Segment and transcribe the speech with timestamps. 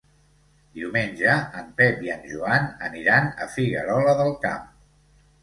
[0.77, 4.67] Diumenge en Pep i en Joan aniran a Figuerola del Camp.